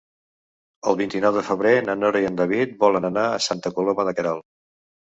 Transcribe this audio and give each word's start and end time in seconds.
El 0.91 0.97
vint-i-nou 1.01 1.35
de 1.35 1.43
febrer 1.51 1.75
na 1.89 1.97
Nora 2.01 2.23
i 2.25 2.29
en 2.33 2.41
David 2.41 2.75
volen 2.87 3.09
anar 3.13 3.29
a 3.31 3.39
Santa 3.51 3.77
Coloma 3.81 4.11
de 4.13 4.19
Queralt. 4.21 4.51